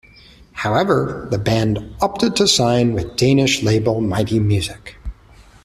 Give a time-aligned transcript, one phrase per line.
[0.53, 4.95] However, the band opted to sign with Danish Label Mighty Music.